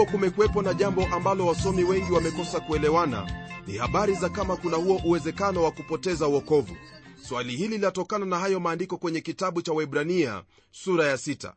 [0.00, 3.46] iwapo kumekuwepo na jambo ambalo wasomi wengi wamekosa kuelewana.
[3.66, 6.76] Ni habari za kama kuna huo uwezekano wa kupoteza uokovu
[7.28, 11.52] swali hili linatokana na hayo maandiko kwenye kitabu cha waibrania sura ya 6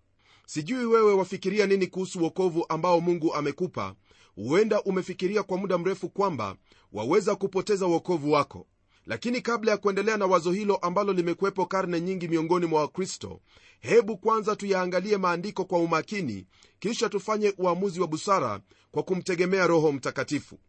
[0.46, 3.96] sijui wewe wafikiria nini kuhusu uokovu ambao mungu amekupa.
[4.36, 6.56] Huenda umefikiria kwa muda mrefu kwamba
[6.94, 8.68] waweza kupoteza uokovu wako
[9.06, 13.40] lakini kabla ya kuendelea na wazo hilo ambalo limekuwepo karne nyingi miongoni mwa wakristo
[13.80, 16.46] hebu kwanza tuyaangalie maandiko kwa umakini
[16.80, 18.60] kisha tufanye uamuzi wa busara
[18.92, 20.60] kwa kumtegemea roho mtakatifu.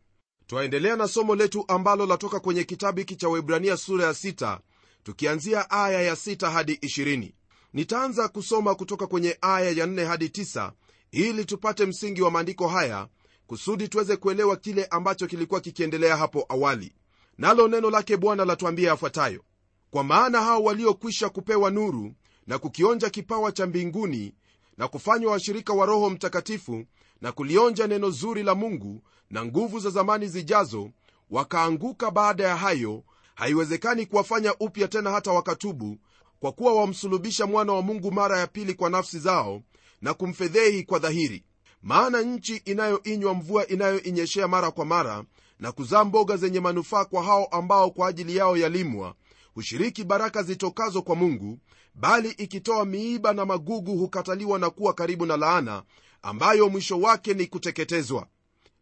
[0.47, 4.59] Twaendelea na somo letu ambalo latoka kwenye kitabu hiki cha webrania sura ya 6
[5.03, 7.33] tukianzia aya ya 6 hadi 20
[7.72, 10.72] nitaanza kusoma kutoka kwenye aya ya 4 hadi 9
[11.12, 13.09] ili tupate msingi wa maandiko haya
[13.47, 16.92] kusudi tuweze kuelewa kile ambacho kilikuwa kikiendelea hapo awali
[17.39, 19.45] nalo neno lake bwana latuambia yafuatayo.
[19.91, 22.13] Kwa maana hao waliokwisha kupewa nuru
[22.47, 24.35] na kukionja kipawa cha mbinguni
[24.77, 26.85] na kufanywa washirika wa roho mtakatifu
[27.21, 30.91] na kulionja neno zuri la mungu na nguvu za zamani zijazo
[31.31, 33.03] wakaanguka baada ya hayo
[33.35, 35.99] haiwezekani kuwafanya upya tena hata wakatubu
[36.41, 39.62] kwa kuwa wamsulubisha mwana wa mungu mara ya pili kwa nafsi zao
[40.03, 41.45] na kumfedhehi kwa dhahiri.
[41.83, 45.25] Maana nchi inayoinywa mvua inayoinyeshea mara kwa mara
[45.65, 49.15] na kuzaa mboga zenye manufaa kwa hao ambao kwa ajili yao yalimwa
[49.55, 51.59] hushiriki baraka zitokazo kwa mungu
[51.95, 55.83] bali ikitoa miiba na magugu hukataliwa na kuwa karibu na laana
[56.22, 58.27] ambayo mwisho wake ni kuteketezwa.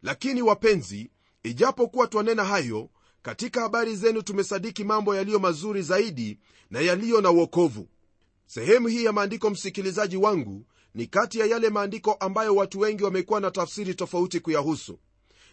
[0.02, 1.10] Lakini wapenzi
[1.42, 2.88] ijapokuwa twanena hayo
[3.22, 6.38] katika habari zenu tumesadiki mambo yaliyo mazuri zaidi
[6.70, 7.88] na yaliyo na uokovu
[8.46, 13.40] sehemu hii ya maandiko msikilizaji wangu ni kati ya yale maandiko ambayo watu wengi wamekuwa
[13.40, 14.98] na tafsiri tofauti kuyahusu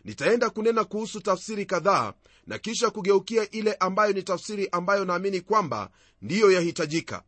[0.04, 2.14] nitaenda kunena kuhusu tafsiri kadhaa
[2.48, 5.90] na kisha kugeukia ile ambayo ni tafsiri ambayo naamini kwamba
[6.22, 7.24] ndiyo yahitajika.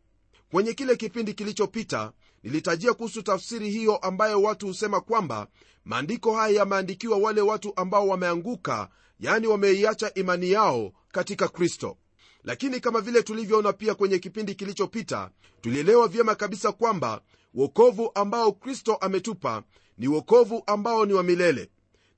[0.51, 2.11] Kwenye kile kipindi kilichopita
[2.43, 5.47] nilitajia kuhusu tafsiri hiyo ambayo watu husema kwamba
[5.85, 8.89] maandiko haya yameandikiwa wale watu ambao wameanguka
[9.19, 11.97] yani wameiacha imani yao katika kristo.
[12.43, 15.31] Lakini kama vile tulivyoona pia kwenye kipindi kilichopita
[15.61, 17.21] tulielewa vyema kabisa kwamba
[17.53, 19.63] wokovu ambao kristo ametupa
[19.97, 21.69] ni wokovu ambao ni wa milele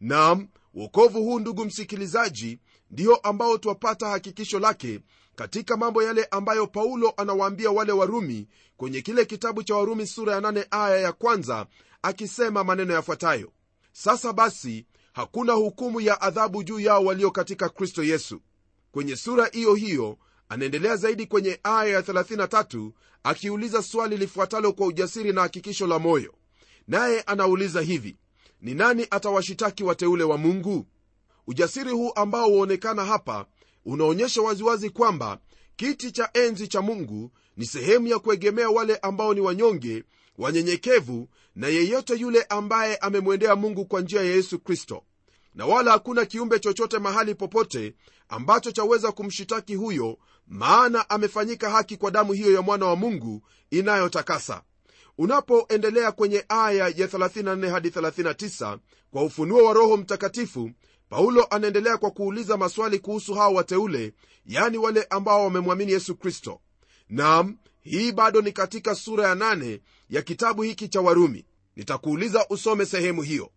[0.03, 2.59] nam wokovu huu ndugu msikilizaji
[2.91, 4.99] ndiyo ambao twapata hakikisho lake
[5.35, 8.47] katika mambo yale ambayo paulo anawaambia wale warumi
[8.77, 11.65] kwenye kile kitabu cha warumi sura ya 8 aya ya kwanza
[12.01, 13.51] akisema maneno yafuatayo.
[13.91, 18.41] Sasa basi hakuna hukumu ya adhabu juu yao walio katika kristo yesu.
[18.91, 20.17] Kwenye sura hiyo hiyo
[20.49, 22.91] anaendelea zaidi kwenye aya ya 33
[23.23, 26.33] akiuliza swali lifuatalo kwa ujasiri na hakikisho la moyo.
[26.87, 28.17] Naye anauliza hivi
[28.63, 30.85] ni nani atawashitaki wateule wa mungu?
[31.47, 33.45] Ujasiri huu ambao huonekana hapa
[33.85, 35.39] unaonyesha waziwazi kwamba
[35.75, 40.03] kiti cha enzi cha mungu ni sehemu ya kuegemea wale ambao ni wanyonge
[40.37, 45.03] wanyenyekevu na yeyote yule ambaye amemwendea mungu kwa njia ya yesu kristo.
[45.55, 47.95] Na wala hakuna kiumbe chochote mahali popote
[48.29, 53.41] ambacho chaweza kumshitaki huyo maana amefanyika haki kwa damu hiyo ya mwana wa mungu
[53.71, 54.63] inayotakasa
[55.17, 58.77] unapoendelea kwenye aya ya 34 hadi 39
[59.11, 60.71] kwa ufunuo wa roho mtakatifu
[61.09, 64.13] paulo anaendelea kwa kuuliza maswali kuhusu hao wateule
[64.45, 66.61] yani wale ambao wamemwamini yesu kristo.
[67.09, 69.79] Nam hii bado ni katika sura ya 8
[70.09, 71.45] ya kitabu hiki cha warumi.
[71.75, 73.51] Nitakuuliza usome sehemu hiyo.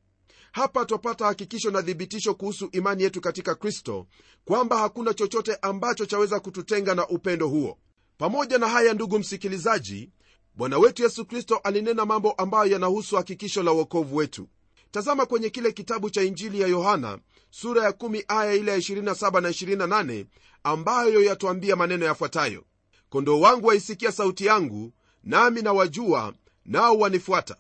[0.53, 4.06] Hapa twapata hakikisho na thibitisho kuhusu imani yetu katika kristo
[4.44, 7.79] kwamba hakuna chochote ambacho chaweza kututenga na upendo huo.
[8.19, 10.11] Pamoja na haya ndugu msikilizaji
[10.56, 14.49] bwana wetu yesu kristo alinena mambo ambayo yanahusu hakikisho la uokovu wetu.
[14.91, 17.19] Tazama kwenye kile kitabu cha injili ya yohana
[17.50, 19.49] sura ya 1 aya ile ya 27 na
[19.87, 20.26] 28
[20.64, 22.64] ambayo yatwambia maneno yafuatayo.
[23.08, 24.93] Kondoo wangu waisikia sauti yangu
[25.25, 27.56] nami nawajua nao wanifuata.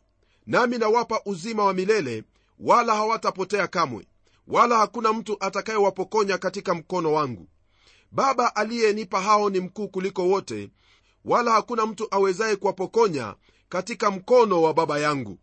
[0.46, 2.24] Nami nawapa uzima wa milele
[2.58, 4.06] wala hawatapotea kamwe
[4.46, 7.48] wala hakuna mtu atakayewapokonya katika mkono wangu.
[8.12, 10.70] Baba aliyenipa hao ni mkuu kuliko wote
[11.26, 13.34] wala hakuna mtu awezaye kuwapokonya
[13.68, 15.38] katika mkono wa baba yangu.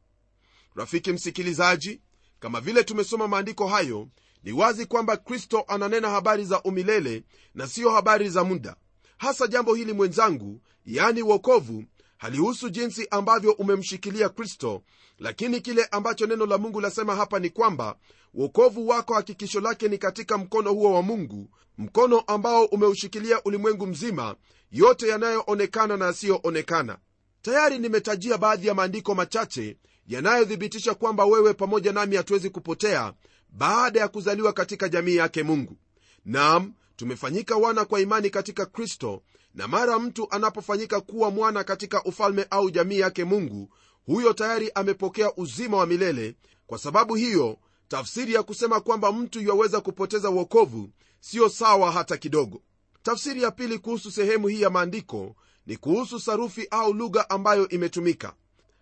[0.76, 2.02] Rafiki msikilizaji
[2.40, 4.08] kama vile tumesoma maandiko hayo
[4.44, 7.24] ni wazi kwamba kristo ananena habari za umilele
[7.56, 8.76] na siyo habari za muda.
[9.18, 11.84] Hasa jambo hili mwenzangu yani wokovu
[12.18, 14.84] halihusu jinsi ambavyo umemshikilia kristo
[15.20, 17.96] lakini kile ambacho neno la mungu lasema hapa ni kwamba
[18.34, 24.36] wokovu wako hakikisho lake ni katika mkono huo wa mungu mkono ambao umeushikilia ulimwengu mzima
[24.74, 26.98] yote yanayoonekana na yasiyoonekana.
[27.42, 29.78] Tayari nimetajia baadhi ya maandiko machache
[30.08, 33.14] yanayothibitisha kwamba wewe pamoja nami hatuwezi kupotea
[33.50, 35.78] baada ya kuzaliwa katika jamii yake mungu.
[36.26, 39.24] Nam tumefanyika wana kwa imani katika kristo
[39.56, 43.70] na mara mtu anapofanyika kuwa mwana katika ufalme au jamii yake mungu
[44.06, 46.36] huyo tayari amepokea uzima wa milele.
[46.68, 52.62] Kwa sababu hiyo tafsiri ya kusema kwamba mtu yuaweza kupoteza uokovu siyo sawa hata kidogo
[53.04, 55.36] tafsiri ya pili kuhusu sehemu hii ya maandiko
[55.66, 58.34] ni kuhusu sarufi au lugha ambayo imetumika.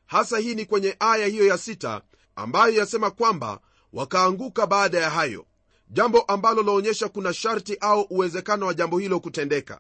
[0.06, 2.01] Hasa hii ni kwenye aya hiyo ya sita
[2.35, 3.59] ambayo yasema kwamba
[3.94, 5.45] wakaanguka baada ya hayo
[5.89, 9.79] jambo ambalo laonyesha kuna sharti au uwezekano wa jambo hilo kutendeka.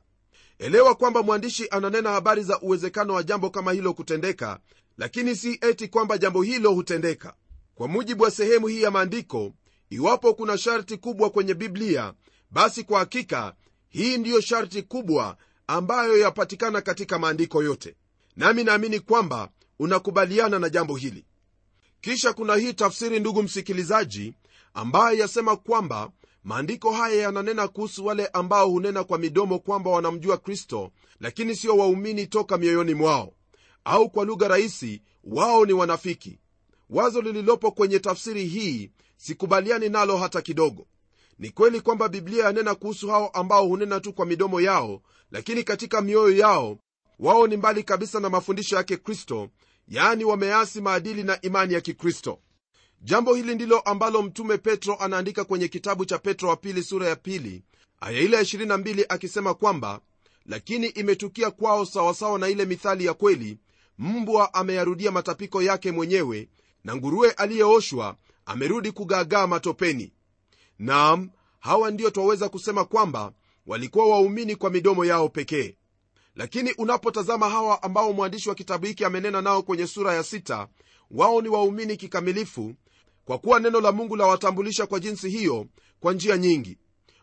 [0.59, 4.59] Elewa kwamba mwandishi ananena habari za uwezekano wa jambo kama hilo kutendeka
[4.97, 7.33] lakini si eti kwamba jambo hilo hutendeka.
[7.75, 9.53] Kwa mujibu wa sehemu hii ya maandiko
[9.89, 12.13] iwapo kuna sharti kubwa kwenye biblia
[12.51, 13.53] basi kwa hakika
[13.91, 17.95] hii ndiyo sharti kubwa ambayo yapatikana katika maandiko yote.
[18.35, 19.49] Nami naamini kwamba
[19.79, 21.25] unakubaliana na jambo hili.
[22.01, 24.33] Kisha kuna hii tafsiri ndugu msikilizaji
[24.73, 26.11] ambayo yasema kwamba
[26.43, 32.27] maandiko haya yananena kuhusu wale ambao hunena kwa midomo kwamba wanamjua kristo lakini sio waumini
[32.27, 33.33] toka mioyoni mwao
[33.85, 36.39] au kwa lugha rahisi wao ni wanafiki.
[36.89, 40.87] Wazo lililopo kwenye tafsiri hii sikubaliani nalo hata kidogo
[41.41, 45.01] ni kweli kwamba biblia yanena kuhusu hao ambao hunena tu kwa midomo yao
[45.31, 46.77] lakini katika mioyo yao
[47.19, 49.49] wao ni mbali kabisa na mafundisho yake kristo
[49.87, 52.39] yaani wameasi maadili na imani ya kikristo.
[53.01, 57.15] Jambo hili ndilo ambalo mtume petro anaandika kwenye kitabu cha petro wa pili sura ya
[57.15, 57.63] pili
[58.01, 59.99] aya ile ya 22 akisema kwamba
[60.45, 63.57] lakini imetukia kwao sawasawa na ile mithali ya kweli
[63.97, 66.49] mbwa ameyarudia matapiko yake mwenyewe
[66.83, 68.15] na nguruwe aliyeoshwa
[68.45, 70.13] amerudi kugaagaa matopeni
[70.81, 71.29] naam
[71.59, 73.31] hawa ndio twaweza kusema kwamba
[73.65, 75.77] walikuwa waumini kwa midomo yao pekee.
[76.35, 80.67] Lakini unapotazama hawa ambao mwandishi wa kitabu hiki amenena nao kwenye sura ya sita
[81.11, 82.73] wao ni waumini kikamilifu
[83.25, 85.65] kwa kuwa neno la mungu lawatambulisha kwa jinsi hiyo
[85.99, 86.77] kwa njia nyingi.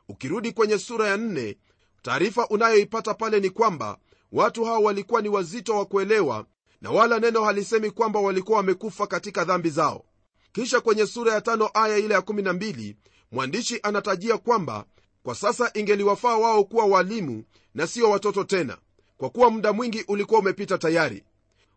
[0.08, 1.56] Ukirudi kwenye sura ya nne
[2.02, 3.98] taarifa unayoipata pale ni kwamba
[4.32, 6.46] watu hao walikuwa ni wazito wa kuelewa
[6.80, 10.04] na wala neno halisemi kwamba walikuwa wamekufa katika dhambi zao.
[10.52, 12.94] Kisha kwenye sura ya tano aya ile ya 12
[13.32, 14.84] mwandishi anatajia kwamba
[15.22, 17.44] kwa sasa ingeliwafaa wao kuwa walimu
[17.74, 18.78] na sio watoto tena
[19.16, 21.24] kwa kuwa muda mwingi ulikuwa umepita tayari.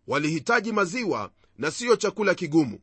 [0.08, 2.80] Walihitaji maziwa na siyo chakula kigumu.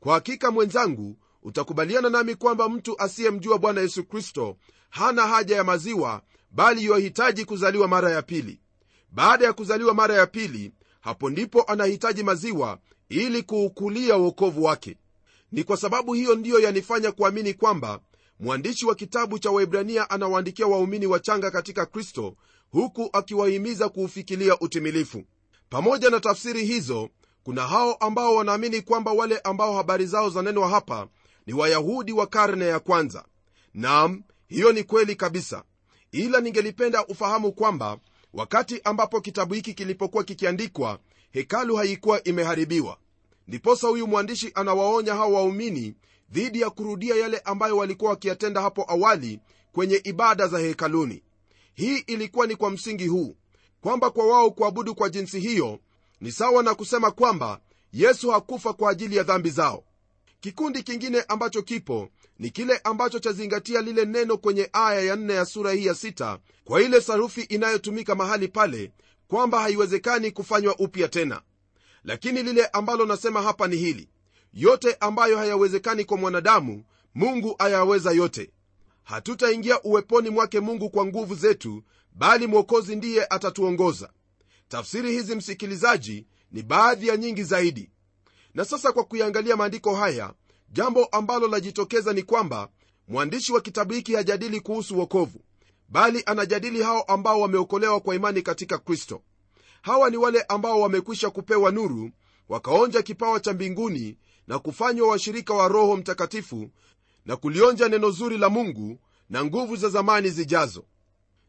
[0.00, 4.56] Kwa hakika mwenzangu utakubaliana nami kwamba mtu asiyemjua bwana yesu kristo
[4.90, 8.60] hana haja ya maziwa bali yuahitaji kuzaliwa mara ya pili.
[9.10, 12.78] Baada ya kuzaliwa mara ya pili hapo ndipo anahitaji maziwa
[13.08, 14.96] ili kuukulia uokovu wake.
[15.52, 18.00] Ni kwa sababu hiyo ndiyo yanifanya kuamini kwamba
[18.40, 22.36] mwandishi wa kitabu cha waibrania anawaandikia waumini wachanga katika kristo
[22.70, 25.22] huku akiwahimiza kuufikilia utimilifu.
[25.70, 27.08] Pamoja na tafsiri hizo
[27.42, 31.08] kuna hao ambao wanaamini kwamba wale ambao habari zao zanenwa hapa
[31.46, 33.24] ni wayahudi wa karne ya kwanza.
[33.74, 35.62] Nam hiyo ni kweli kabisa.
[36.12, 37.98] Ila ningelipenda ufahamu kwamba
[38.32, 40.98] wakati ambapo kitabu hiki kilipokuwa kikiandikwa
[41.30, 42.98] hekalu haikuwa imeharibiwa.
[43.48, 45.94] Ndiposa huyu mwandishi anawaonya hao waumini
[46.30, 49.40] dhidi ya kurudia yale ambayo walikuwa wakiyatenda hapo awali
[49.72, 51.22] kwenye ibada za hekaluni.
[51.74, 53.36] Hii ilikuwa ni kwa msingi huu
[53.80, 55.78] kwamba kwa wao kuabudu kwa jinsi hiyo
[56.20, 57.60] ni sawa na kusema kwamba
[57.92, 59.84] yesu hakufa kwa ajili ya dhambi zao.
[60.40, 62.08] Kikundi kingine ambacho kipo
[62.38, 66.38] ni kile ambacho chazingatia lile neno kwenye aya ya nne ya sura hii ya sita
[66.64, 68.92] kwa ile sarufi inayotumika mahali pale
[69.28, 71.42] kwamba haiwezekani kufanywa upya tena.
[72.04, 74.08] Lakini lile ambalo nasema hapa ni hili
[74.52, 78.50] yote ambayo hayawezekani kwa mwanadamu mungu ayaweza yote.
[79.02, 84.10] Hatutaingia uweponi mwake mungu kwa nguvu zetu bali mwokozi ndiye atatuongoza.
[84.68, 87.90] Tafsiri hizi msikilizaji ni baadhi ya nyingi zaidi.
[88.54, 90.32] Na sasa kwa kuiangalia maandiko haya
[90.72, 92.68] jambo ambalo lajitokeza ni kwamba
[93.08, 95.40] mwandishi wa kitabu hiki hajadili kuhusu wokovu
[95.88, 99.22] bali anajadili hao ambao wameokolewa kwa imani katika kristo.
[99.82, 102.10] Hawa ni wale ambao wamekwisha kupewa nuru
[102.48, 104.16] wakaonja kipawa cha mbinguni
[104.46, 106.70] na kufanywa washirika wa roho mtakatifu
[107.26, 108.98] na kulionja neno zuri la mungu
[109.30, 110.84] na nguvu za zamani zijazo.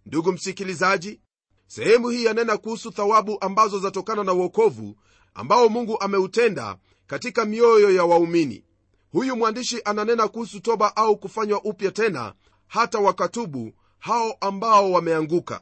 [0.05, 1.19] Ndugu msikilizaji
[1.67, 4.95] sehemu hii yanena kuhusu thawabu ambazo zatokana na uokovu
[5.33, 8.63] ambao mungu ameutenda katika mioyo ya waumini.
[9.11, 12.33] Huyu mwandishi ananena kuhusu toba au kufanywa upya tena
[12.67, 15.61] hata wakatubu hao ambao wameanguka.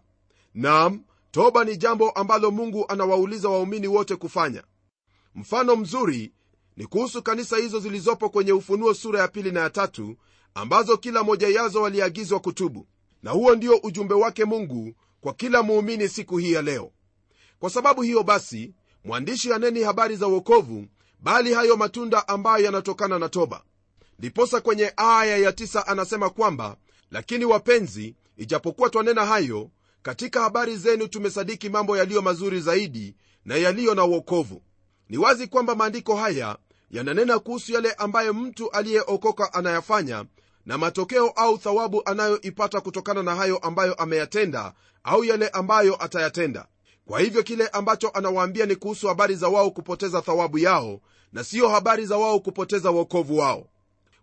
[0.53, 4.63] Nam toba ni jambo ambalo mungu anawauliza waumini wote kufanya.
[5.35, 6.33] Mfano mzuri
[6.79, 10.15] ni kuhusu kanisa hizo zilizopo kwenye ufunuo sura ya pili na ya tatu
[10.53, 12.87] ambazo kila moja yazo waliagizwa kutubu.
[13.23, 16.91] Na huo ndio ujumbe wake mungu kwa kila muumini siku hii ya leo.
[17.59, 18.73] Kwa sababu hiyo basi
[19.05, 20.85] mwandishi haneni habari za uokovu
[21.19, 23.63] bali hayo matunda ambayo yanatokana na toba.
[24.19, 26.77] Ndiposa kwenye aya ya tisa anasema kwamba
[27.11, 29.69] lakini wapenzi ijapokuwa twanena hayo
[30.01, 34.61] katika habari zenu tumesadiki mambo yaliyo mazuri zaidi na yaliyo na uokovu
[35.09, 36.57] ni wazi kwamba maandiko haya
[36.91, 40.25] yananena kuhusu yale ambayo mtu aliyeokoka anayafanya
[40.65, 46.67] na matokeo au thawabu anayoipata kutokana na hayo ambayo ameyatenda au yale ambayo atayatenda.
[47.05, 51.01] Kwa hivyo kile ambacho anawaambia ni kuhusu habari za wao kupoteza thawabu yao
[51.33, 53.67] na siyo habari za wao kupoteza wokovu wao.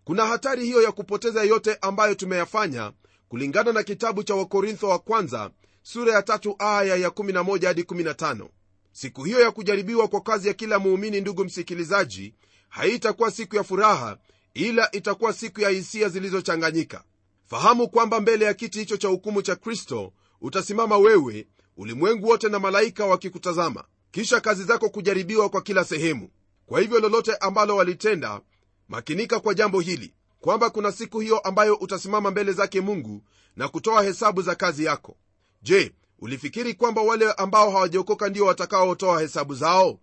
[0.03, 2.91] Kuna hatari hiyo ya kupoteza yote ambayo tumeyafanya
[3.29, 5.49] kulingana na kitabu cha wakorintho wa kwanza
[5.83, 8.47] sura ya tatu aya ya 11 hadi 15
[8.91, 12.33] siku hiyo ya kujaribiwa kwa kazi ya kila muumini ndugu msikilizaji
[12.69, 14.17] haitakuwa siku ya furaha
[14.53, 17.03] ila itakuwa siku ya hisia zilizochanganyika.
[17.45, 21.47] Fahamu kwamba mbele ya kiti hicho cha hukumu cha kristo utasimama wewe
[21.77, 23.83] ulimwengu wote na malaika wakikutazama.
[24.11, 26.29] Kisha kazi zako kujaribiwa kwa kila sehemu.
[26.65, 28.41] Kwa hivyo lolote ambalo walitenda
[28.87, 33.23] makinika kwa jambo hili kwamba kuna siku hiyo ambayo utasimama mbele zake mungu
[33.55, 35.17] na kutoa hesabu za kazi yako.
[35.61, 39.99] Je ulifikiri kwamba wale ambao hawajaokoka ndio watakaotoa hesabu zao?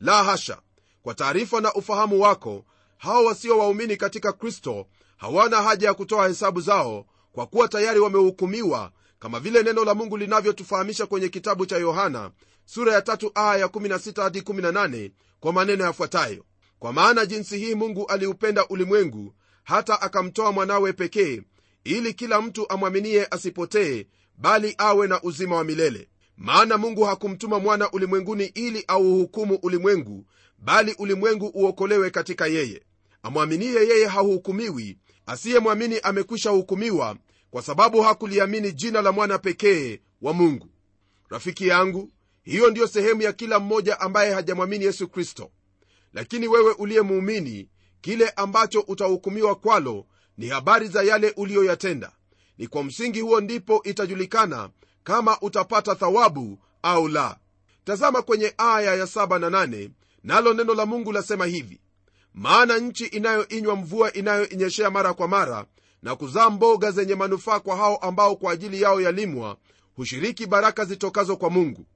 [0.00, 0.58] La hasha
[1.06, 2.64] kwa taarifa na ufahamu wako
[2.98, 4.86] hao wasio waumini katika kristo
[5.16, 10.16] hawana haja ya kutoa hesabu zao kwa kuwa tayari wamehukumiwa kama vile neno la mungu
[10.16, 12.30] linavyotufahamisha kwenye kitabu cha yohana
[12.64, 15.10] sura ya tatu aya ya 16 hadi 18
[15.40, 16.44] kwa maneno yafuatayo.
[16.78, 19.34] Kwa maana jinsi hii mungu aliupenda ulimwengu
[19.64, 21.42] hata akamtoa mwanawe pekee
[21.84, 24.06] ili kila mtu amwaminie asipotee
[24.38, 26.08] bali awe na uzima wa milele.
[26.36, 30.24] Maana mungu hakumtuma mwana ulimwenguni ili auhukumu ulimwengu
[30.58, 32.82] bali ulimwengu uokolewe katika yeye.
[33.22, 34.98] Amwaminiye yeye hahukumiwi.
[35.26, 37.16] Asiyemwamini amekwisha hukumiwa
[37.50, 40.68] kwa sababu hakuliamini jina la mwana pekee wa mungu.
[41.28, 42.10] Rafiki yangu
[42.42, 45.50] hiyo ndiyo sehemu ya kila mmoja ambaye hajamwamini yesu kristo.
[46.12, 47.68] Lakini wewe uliyemuumini
[48.00, 50.06] kile ambacho utahukumiwa kwalo
[50.38, 52.12] ni habari za yale uliyoyatenda.
[52.58, 54.70] Ni kwa msingi huo ndipo itajulikana
[55.04, 57.38] kama utapata thawabu au la.
[57.84, 59.90] Tazama kwenye aya ya 7 na 8
[60.26, 61.80] nalo neno la mungu lasema hivi
[62.34, 65.66] maana nchi inayoinywa mvua inayoinyeshea mara kwa mara
[66.02, 69.56] na kuzaa mboga zenye manufaa kwa hao ambao kwa ajili yao yalimwa
[69.96, 71.86] hushiriki baraka zitokazo kwa mungu.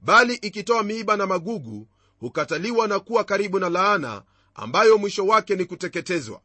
[0.00, 1.88] Bali ikitoa miiba na magugu
[2.20, 4.22] hukataliwa na kuwa karibu na laana
[4.54, 6.40] ambayo mwisho wake ni kuteketezwa.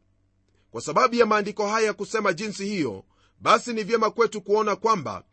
[0.70, 3.04] Kwa sababu ya maandiko haya kusema jinsi hiyo
[3.40, 5.24] basi ni vyema kwetu kuona kwamba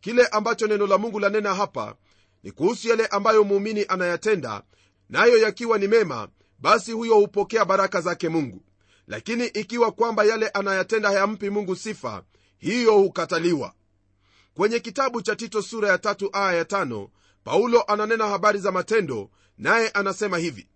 [0.00, 1.94] kile ambacho neno la mungu lanena hapa
[2.42, 4.62] ni kuhusu yale ambayo muumini anayatenda
[5.14, 6.28] nayo yakiwa ni mema
[6.58, 8.62] basi huyo hupokea baraka zake mungu.
[9.06, 12.24] Lakini ikiwa kwamba yale anayatenda hayampi mungu sifa
[12.58, 13.74] hiyo hukataliwa.
[14.54, 17.08] Kwenye kitabu cha tito sura ya tatu aya ya tano
[17.44, 20.68] paulo ananena habari za matendo naye anasema hivi.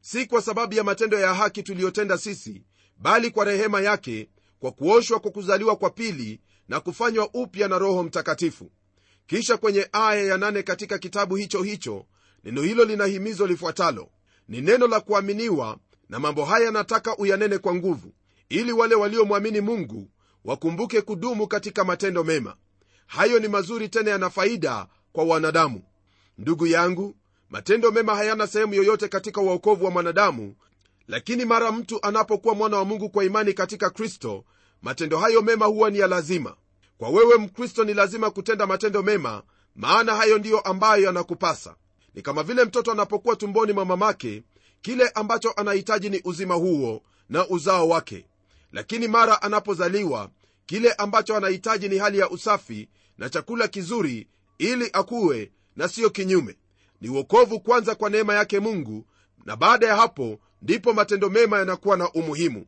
[0.00, 2.62] Si kwa sababu ya matendo ya haki tuliyotenda sisi
[2.98, 8.02] bali kwa rehema yake kwa kuoshwa kwa kuzaliwa kwa pili na kufanywa upya na roho
[8.02, 8.70] mtakatifu.
[9.26, 12.06] Kisha kwenye aya ya nane katika kitabu hicho hicho
[12.44, 14.08] neno hilo lina himizo lifuatalo.
[14.48, 18.12] Ni neno la kuaminiwa na mambo haya nataka uyanene kwa nguvu
[18.48, 20.08] ili wale waliomwamini mungu
[20.44, 22.56] wakumbuke kudumu katika matendo mema.
[23.06, 25.82] Hayo ni mazuri tena yana faida kwa wanadamu.
[26.38, 27.16] Ndugu yangu
[27.50, 30.54] matendo mema hayana sehemu yoyote katika uokovu wa mwanadamu
[31.08, 34.44] lakini mara mtu anapokuwa mwana wa mungu kwa imani katika kristo
[34.82, 36.56] matendo hayo mema huwa ni ya lazima.
[36.98, 39.42] Kwa wewe mkristo ni lazima kutenda matendo mema
[39.76, 41.74] maana hayo ndiyo ambayo yanakupasa
[42.14, 44.42] ni kama vile mtoto anapokuwa tumboni mwa mamake
[44.82, 48.26] kile ambacho anahitaji ni uzima huo na uzao wake.
[48.72, 50.30] Lakini mara anapozaliwa
[50.66, 52.88] kile ambacho anahitaji ni hali ya usafi
[53.18, 54.28] na chakula kizuri
[54.58, 56.56] ili akuwe na siyo kinyume.
[57.00, 59.06] Ni uokovu kwanza kwa neema yake mungu
[59.44, 62.66] na baada ya hapo ndipo matendo mema yanakuwa na umuhimu.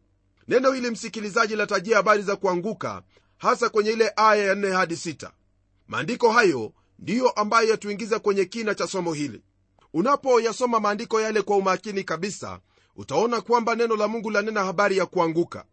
[0.49, 3.03] Neno hili msikilizaji latajia habari za kuanguka
[3.39, 5.31] hasa kwenye ile aya ya 4 hadi 6
[5.89, 9.43] maandiko hayo ndiyo ambayo yatuingiza kwenye kina cha somo hili.
[9.93, 12.61] Unapoyasoma maandiko yale kwa umakini kabisa
[12.97, 15.65] utaona kwamba neno la mungu lanena habari ya kuanguka.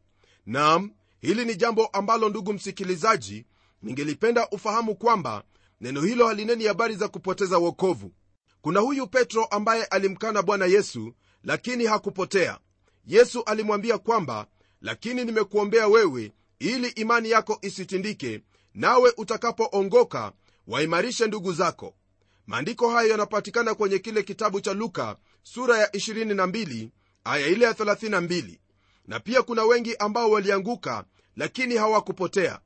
[0.45, 3.45] Nam hili ni jambo ambalo ndugu msikilizaji
[3.81, 5.43] ningelipenda ufahamu kwamba
[5.81, 8.11] neno hilo halineni habari za kupoteza wokovu.
[8.61, 11.13] Kuna huyu petro ambaye alimkana bwana yesu
[11.43, 12.59] lakini hakupotea.
[13.05, 14.47] Yesu alimwambia kwamba
[14.81, 18.41] lakini nimekuombea wewe ili imani yako isitindike
[18.73, 20.31] nawe utakapoongoka
[20.68, 21.94] waimarishe ndugu zako.
[22.48, 26.89] Maandiko hayo yanapatikana kwenye kile kitabu cha luka sura ya 22
[27.24, 28.60] aya ile ya 32
[29.08, 31.03] na pia kuna wengi ambao walianguka
[31.36, 32.60] lakini hawakupotea.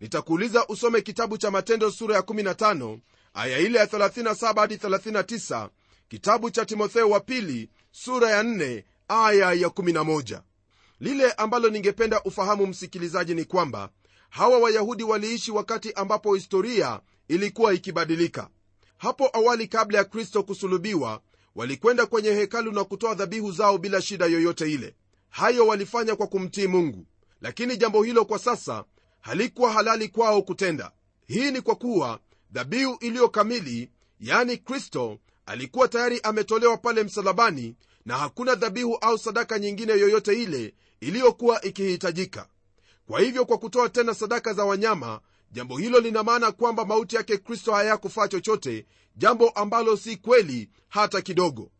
[0.00, 2.98] Nitakuuliza usome kitabu cha matendo sura ya 15
[3.34, 5.68] aya ile ya 37 hadi 39
[6.08, 10.40] kitabu cha timotheo wa pili sura ya 4 aya ya 11
[11.00, 13.88] lile ambalo ningependa ufahamu msikilizaji ni kwamba
[14.30, 18.48] hawa wayahudi waliishi wakati ambapo historia ilikuwa ikibadilika.
[18.96, 21.20] Hapo awali kabla ya kristo kusulubiwa
[21.54, 24.94] walikwenda kwenye hekalu na kutoa dhabihu zao bila shida yoyote ile.
[25.30, 27.06] Hayo walifanya kwa kumtii mungu.
[27.40, 28.84] Lakini jambo hilo kwa sasa
[29.20, 30.92] halikuwa halali kwao kutenda.
[31.26, 32.20] Hii ni kwa kuwa
[32.52, 39.58] dhabihu iliyo kamili yani kristo alikuwa tayari ametolewa pale msalabani na hakuna dhabihu au sadaka
[39.58, 42.48] nyingine yoyote ile iliyokuwa ikihitajika.
[43.06, 45.20] Kwa hivyo kwa kutoa tena sadaka za wanyama
[45.50, 48.86] jambo hilo lina maana kwamba mauti yake kristo hayakufaa chochote
[49.16, 51.70] jambo ambalo si kweli hata kidogo.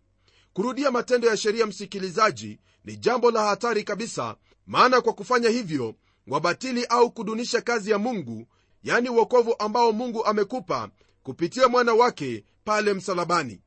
[0.53, 5.95] Kurudia matendo ya sheria msikilizaji ni jambo la hatari kabisa maana kwa kufanya hivyo
[6.27, 8.47] wabatili au kudunisha kazi ya mungu
[8.83, 10.91] yani uokovu ambao mungu amekupa
[11.23, 13.61] kupitia mwana wake pale msalabani.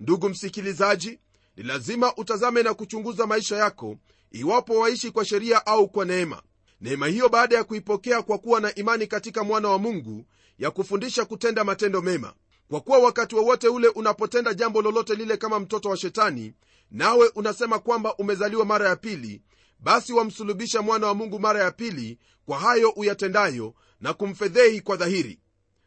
[0.00, 1.18] Ndugu msikilizaji
[1.56, 3.96] ni lazima utazame na kuchunguza maisha yako
[4.30, 6.42] iwapo waishi kwa sheria au kwa neema
[6.80, 10.24] neema hiyo baada ya kuipokea kwa kuwa na imani katika mwana wa mungu
[10.58, 12.34] ya kufundisha kutenda matendo mema.
[12.68, 16.54] Kwa kuwa wakati wowote ule unapotenda jambo lolote lile kama mtoto wa shetani
[16.90, 19.42] nawe unasema kwamba umezaliwa mara ya pili
[19.78, 25.40] basi wamsulubisha mwana wa mungu mara ya pili kwa hayo uyatendayo na kumfedhehi kwa dhahiri.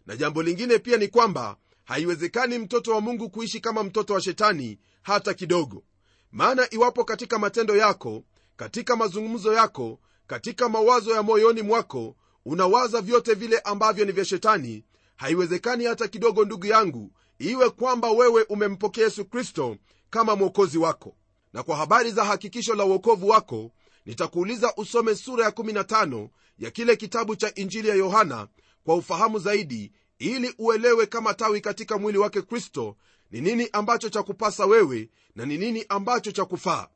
[0.06, 4.80] Na jambo lingine pia ni kwamba haiwezekani mtoto wa mungu kuishi kama mtoto wa shetani
[5.02, 5.84] hata kidogo.
[6.32, 8.24] Maana iwapo katika matendo yako
[8.56, 12.16] katika mazungumzo yako katika mawazo ya moyoni mwako
[12.46, 14.84] unawaza vyote vile ambavyo ni vya shetani.
[15.16, 19.78] Haiwezekani hata kidogo ndugu yangu iwe kwamba wewe umempokea yesu kristo
[20.10, 21.16] kama mwokozi wako.
[21.54, 23.72] Na kwa habari za hakikisho la uokovu wako
[24.06, 26.28] nitakuuliza usome sura ya 15
[26.60, 28.48] ya kile kitabu cha injili ya yohana
[28.84, 32.96] kwa ufahamu zaidi ili uelewe kama tawi katika mwili wake kristo
[33.32, 36.88] ni nini ambacho cha kupasa wewe na ni nini ambacho cha kufaa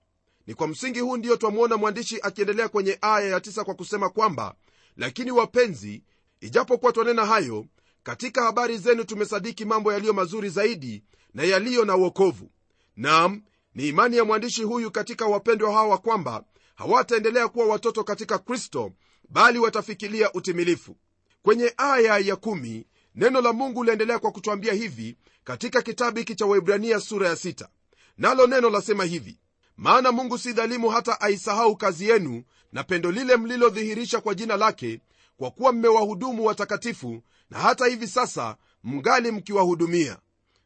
[0.47, 4.55] ni kwa msingi huu ndiyo twamwona mwandishi akiendelea kwenye aya ya 9 kwa kusema kwamba
[4.97, 6.03] lakini wapenzi
[6.41, 7.65] ijapokuwa twanena hayo
[8.03, 12.51] katika habari zenu tumesadiki mambo yaliyo mazuri zaidi na yaliyo na uokovu
[12.95, 13.41] nam
[13.75, 16.43] ni imani ya mwandishi huyu katika wapendwa hawa kwamba
[16.75, 18.91] hawataendelea kuwa watoto katika kristo
[19.29, 20.97] bali watafikilia utimilifu
[21.41, 26.45] kwenye aya ya kumi, neno la mungu liendelea kwa kutwambia hivi katika kitabu hiki cha
[26.45, 27.69] waibrania sura ya sita.
[28.17, 29.39] nalo neno lasema hivi
[29.78, 35.02] maana mungu si dhalimu hata aisahau kazi yenu na pendo lile mlilodhihirisha kwa jina lake
[35.38, 40.18] kwa kuwa mmewahudumu watakatifu na hata hivi sasa mngali mkiwahudumia.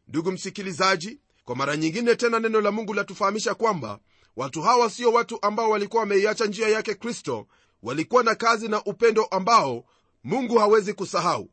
[0.07, 3.99] Ndugu msikilizaji kwa mara nyingine tena neno la mungu latufahamisha kwamba
[4.35, 7.47] watu hawa sio watu ambao walikuwa wameiacha njia yake kristo.
[7.83, 9.85] Walikuwa na kazi na upendo ambao
[10.23, 11.49] mungu hawezi kusahau.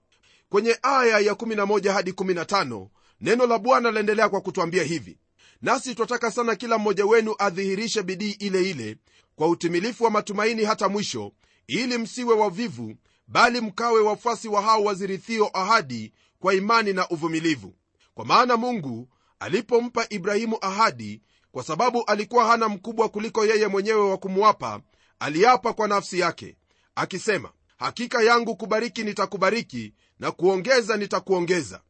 [0.49, 2.87] Kwenye aya ya 11 hadi 15
[3.21, 5.19] neno la bwana laendelea kwa kutwambia hivi
[5.63, 8.97] nasi twataka sana kila mmoja wenu adhihirishe bidii ile ile
[9.37, 11.33] kwa utimilifu wa matumaini hata mwisho
[11.67, 12.95] ili msiwe wavivu
[13.27, 17.75] bali mkawe wafuasi wa hao wazirithio ahadi kwa imani na uvumilivu.
[18.15, 19.09] Kwa maana mungu
[19.41, 24.81] alipompa ibrahimu ahadi kwa sababu alikuwa hana mkubwa kuliko yeye mwenyewe wa kumwapa
[25.19, 26.57] aliapa kwa nafsi yake
[26.95, 31.81] akisema hakika yangu kubariki nitakubariki na kuongeza nitakuongeza.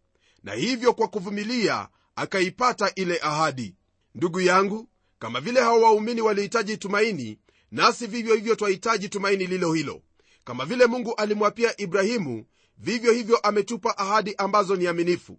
[0.43, 3.75] Na hivyo kwa kuvumilia akaipata ile ahadi.
[4.15, 7.39] Ndugu yangu kama vile hawa waumini walihitaji tumaini
[7.71, 10.03] nasi vivyo hivyo twahitaji tumaini lilo hilo.
[10.45, 12.45] Kama vile mungu alimwapia ibrahimu
[12.79, 15.39] vivyo hivyo ametupa ahadi ambazo ni aminifu.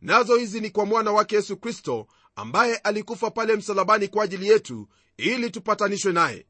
[0.00, 4.88] Nazo hizi ni kwa mwana wake yesu kristo ambaye alikufa pale msalabani kwa ajili yetu
[5.16, 6.46] ili tupatanishwe naye.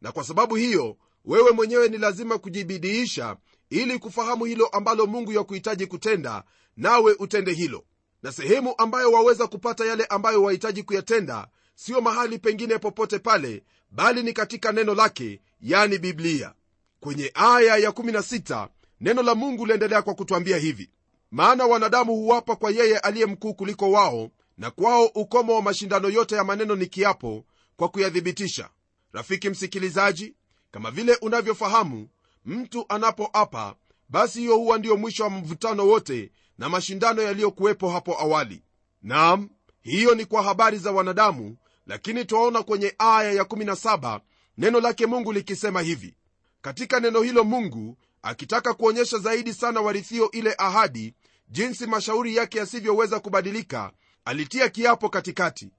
[0.00, 3.36] Na kwa sababu hiyo wewe mwenyewe ni lazima kujibidiisha
[3.70, 6.44] ili kufahamu hilo ambalo mungu yakuhitaji kutenda
[6.76, 7.84] nawe utende hilo
[8.22, 14.22] na sehemu ambayo waweza kupata yale ambayo wahitaji kuyatenda siyo mahali pengine popote pale bali
[14.22, 16.54] ni katika neno lake yani biblia.
[17.00, 18.68] Kwenye aya ya 16
[19.00, 20.90] neno la mungu liendelea kwa kutwambia hivi.
[21.30, 26.34] Maana wanadamu huwapa kwa yeye aliye mkuu kuliko wao na kwao ukomo wa mashindano yote
[26.34, 27.44] ya maneno ni kiapo
[27.76, 28.68] kwa kuyathibitisha.
[29.12, 30.34] Rafiki msikilizaji
[30.70, 32.08] kama vile unavyofahamu
[32.44, 33.74] mtu anapoapa
[34.08, 38.62] basi hiyo huwa ndiyo mwisho wa mvutano wote na mashindano yaliyokuwepo hapo awali.
[39.02, 39.48] Nam
[39.80, 44.20] hiyo ni kwa habari za wanadamu lakini twaona kwenye aya ya 17
[44.58, 46.14] neno lake mungu likisema hivi.
[46.60, 51.14] Katika neno hilo mungu akitaka kuonyesha zaidi sana warithio ile ahadi
[51.48, 53.92] jinsi mashauri yake yasivyoweza kubadilika
[54.24, 55.70] alitia kiapo katikati.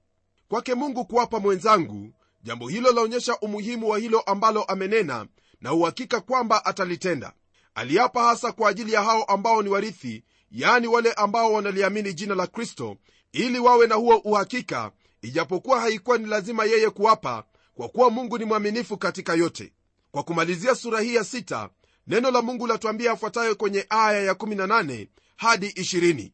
[0.48, 5.26] Kwake mungu kuwapa mwenzangu jambo hilo laonyesha umuhimu wa hilo ambalo amenena
[5.60, 7.32] na uhakika kwamba atalitenda.
[7.74, 10.24] Aliapa hasa kwa ajili ya hao ambao ni warithi
[10.54, 12.96] yaani wale ambao wanaliamini jina la kristo
[13.32, 18.44] ili wawe na huo uhakika ijapokuwa haikuwa ni lazima yeye kuwapa kwa kuwa mungu ni
[18.44, 19.72] mwaminifu katika yote.
[20.10, 21.68] Kwa kumalizia sura hii ya sita
[22.06, 26.30] neno la mungu latuambia afuatayo kwenye aya ya 18 hadi 20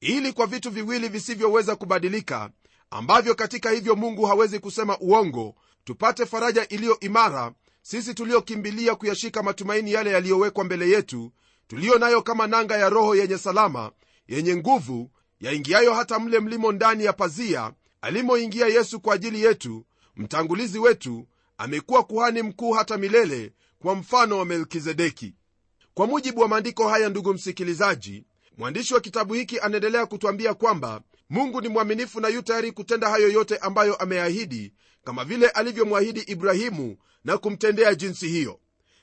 [0.00, 2.50] ili kwa vitu viwili visivyoweza kubadilika
[2.90, 5.54] ambavyo katika hivyo mungu hawezi kusema uongo
[5.84, 7.52] tupate faraja iliyo imara
[7.82, 11.32] sisi tuliokimbilia kuyashika matumaini yale yaliyowekwa mbele yetu
[11.70, 13.92] tuliyo nayo kama nanga ya roho yenye salama
[14.28, 19.84] yenye nguvu yaingiayo hata mle mlimo ndani ya pazia alimoingia yesu kwa ajili yetu
[20.16, 21.26] mtangulizi wetu
[21.58, 23.52] amekuwa kuhani mkuu hata milele
[23.82, 25.34] kwa mfano wa melkizedeki.
[25.94, 28.24] Kwa mujibu wa maandiko haya ndugu msikilizaji
[28.58, 33.28] mwandishi wa kitabu hiki anaendelea kutwambia kwamba mungu ni mwaminifu na yu tayari kutenda hayo
[33.28, 34.72] yote ambayo ameahidi
[35.04, 38.60] kama vile alivyomwahidi ibrahimu na kumtendea jinsi hiyo.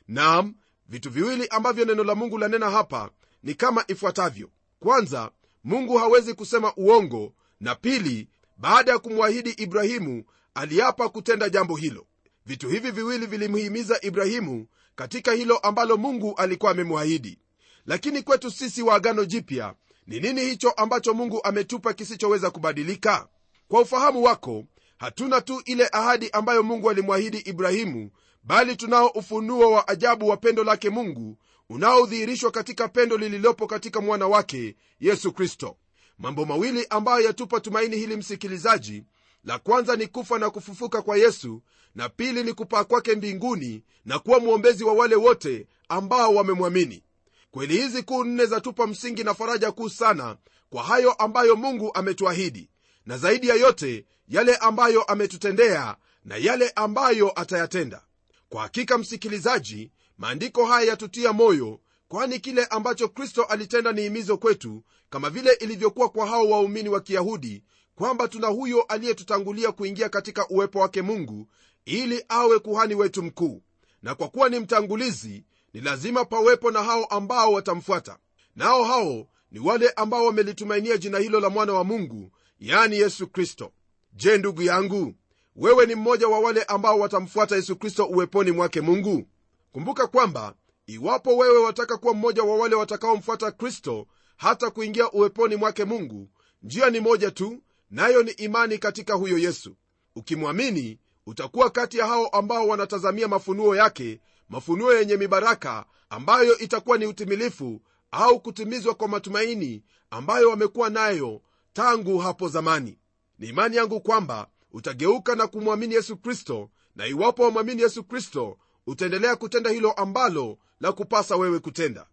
[0.07, 0.53] Nam
[0.87, 3.09] vitu viwili ambavyo neno la mungu lanena hapa
[3.43, 4.49] ni kama ifuatavyo.
[4.79, 5.31] Kwanza
[5.63, 10.23] mungu hawezi kusema uongo na pili baada ya kumwahidi ibrahimu
[10.53, 12.05] aliapa kutenda jambo hilo.
[12.45, 17.39] Vitu hivi viwili vilimhimiza ibrahimu katika hilo ambalo mungu alikuwa amemwahidi.
[17.85, 19.73] Lakini kwetu sisi wa agano jipya
[20.07, 23.27] ni nini hicho ambacho mungu ametupa kisichoweza kubadilika?
[23.67, 24.63] Kwa ufahamu wako
[24.97, 28.11] hatuna tu ile ahadi ambayo mungu alimwahidi ibrahimu
[28.47, 31.37] bali tunao ufunuo wa ajabu wa pendo lake mungu
[31.69, 35.77] unaodhihirishwa katika pendo lililopo katika mwana wake yesu kristo.
[36.17, 39.03] Mambo mawili ambayo yatupa tumaini hili msikilizaji.
[39.43, 41.61] La kwanza ni kufa na kufufuka kwa yesu
[41.95, 47.03] na pili ni kupaa kwake mbinguni na kuwa mwombezi wa wale wote ambao wamemwamini.
[47.51, 50.37] Kweli hizi kuu nne zatupa msingi na faraja kuu sana
[50.69, 52.69] kwa hayo ambayo mungu ametuahidi
[53.05, 58.01] na zaidi ya yote yale ambayo ametutendea na yale ambayo atayatenda
[58.49, 64.83] kwa hakika msikilizaji maandiko haya yatutia moyo kwani kile ambacho kristo alitenda ni himizo kwetu
[65.09, 67.63] kama vile ilivyokuwa kwa hao waumini wa kiyahudi
[67.95, 71.47] kwamba tuna huyo aliyetutangulia kuingia katika uwepo wake mungu
[71.85, 73.61] ili awe kuhani wetu mkuu.
[74.01, 78.17] Na kwa kuwa ni mtangulizi ni lazima pawepo na hao ambao watamfuata.
[78.55, 83.71] Nao hao ni wale ambao wamelitumainia jina hilo la mwana wa mungu yani yesu kristo.
[84.13, 85.15] Je ndugu yangu
[85.57, 89.27] wewe ni mmoja wa wale ambao watamfuata yesu kristo uweponi mwake mungu?
[89.71, 90.53] Kumbuka kwamba
[90.85, 96.29] iwapo wewe wataka kuwa mmoja wa wale watakaomfuata kristo hata kuingia uweponi mwake mungu
[96.63, 99.75] njia ni moja tu nayo ni imani katika huyo yesu.
[100.15, 107.05] Ukimwamini utakuwa kati ya hao ambao wanatazamia mafunuo yake mafunuo yenye mibaraka ambayo itakuwa ni
[107.05, 111.41] utimilifu au kutimizwa kwa matumaini ambayo wamekuwa nayo
[111.73, 112.97] tangu hapo zamani.
[113.39, 119.35] Ni imani yangu kwamba utageuka na kumwamini yesu kristo na iwapo wamwamini yesu kristo utaendelea
[119.35, 122.07] kutenda hilo ambalo la kupasa wewe kutenda.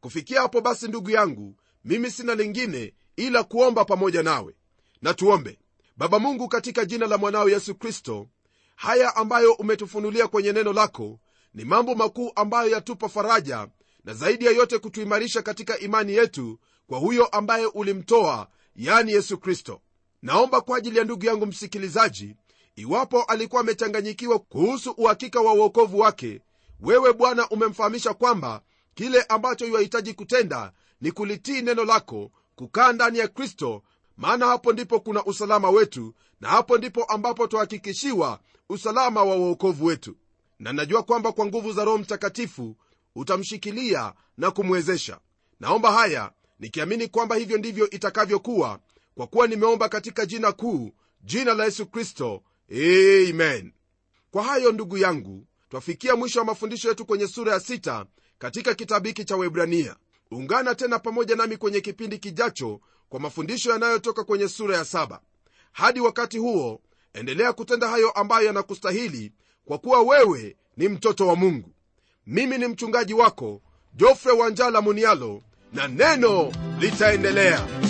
[0.00, 4.54] Kufikia hapo basi ndugu yangu mimi sina lingine ila kuomba pamoja nawe.
[5.02, 5.58] Na tuombe.
[5.96, 8.28] Baba mungu katika jina la mwanao yesu kristo
[8.76, 11.20] haya ambayo umetufunulia kwenye neno lako
[11.54, 13.68] ni mambo makuu ambayo yatupa faraja
[14.04, 19.80] na zaidi ya yote kutuimarisha katika imani yetu kwa huyo ambaye ulimtoa yani yesu kristo
[20.22, 22.34] naomba kwa ajili ya ndugu yangu msikilizaji
[22.76, 26.40] iwapo alikuwa amechanganyikiwa kuhusu uhakika wa uokovu wake
[26.80, 28.62] wewe bwana umemfahamisha kwamba
[28.94, 33.82] kile ambacho iwahitaji kutenda ni kulitii neno lako kukaa ndani ya kristo
[34.16, 40.16] maana hapo ndipo kuna usalama wetu na hapo ndipo ambapo twahakikishiwa usalama wa uokovu wetu.
[40.58, 42.76] Na najua kwamba kwa nguvu za roho mtakatifu
[43.14, 45.18] utamshikilia na kumwezesha.
[45.60, 48.78] Naomba haya nikiamini kwamba hivyo ndivyo itakavyokuwa
[49.18, 50.90] kwa kuwa nimeomba katika jina kuu
[51.24, 52.42] jina la yesu kristo.
[52.70, 53.72] Amen.
[54.30, 58.06] Kwa hayo ndugu yangu twafikia mwisho wa mafundisho yetu kwenye sura ya sita
[58.38, 59.96] katika kitabu hiki cha webrania
[60.30, 65.20] ungana tena pamoja nami kwenye kipindi kijacho kwa mafundisho yanayotoka kwenye sura ya saba.
[65.72, 66.80] Hadi wakati huo
[67.14, 69.32] endelea kutenda hayo ambayo yanakustahili
[69.64, 71.70] kwa kuwa wewe ni mtoto wa mungu.
[72.26, 73.62] Mimi ni mchungaji wako
[73.94, 77.87] jofre wanjala munialo na neno litaendelea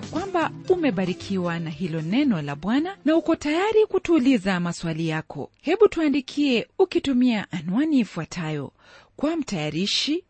[0.00, 5.50] kwamba umebarikiwa na hilo neno la bwana na uko tayari kutuuliza maswali yako.
[5.60, 8.72] Hebu tuandikie ukitumia anwani ifuatayo.
[9.16, 10.24] Kwa mtayarishi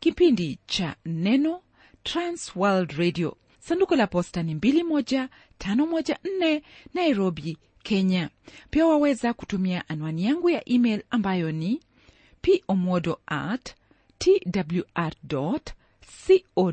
[0.00, 1.60] kipindi cha neno
[2.02, 3.36] transworld radio.
[3.60, 6.62] Sanduku la posta ni 21514
[6.94, 8.30] nairobi kenya.
[8.70, 11.80] Pia waweza kutumia anwani yangu ya email ambayo ni
[12.66, 13.74] pomodo at
[14.18, 15.12] twr
[16.54, 16.72] co